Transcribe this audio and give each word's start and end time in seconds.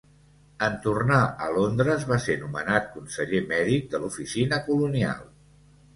En 0.67 0.77
tornar 0.85 1.17
a 1.47 1.49
Londres, 1.57 2.07
va 2.13 2.19
ser 2.25 2.37
nomenat 2.45 2.89
conseller 2.97 3.45
mèdic 3.53 3.87
de 3.95 4.03
l'oficina 4.05 4.63
colonial. 4.71 5.25